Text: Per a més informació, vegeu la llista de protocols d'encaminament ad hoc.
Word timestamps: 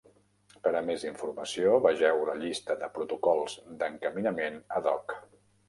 Per 0.61 0.69
a 0.79 0.79
més 0.87 1.05
informació, 1.09 1.75
vegeu 1.87 2.25
la 2.31 2.37
llista 2.41 2.79
de 2.81 2.91
protocols 2.97 3.61
d'encaminament 3.83 4.61
ad 4.81 4.93
hoc. 4.97 5.19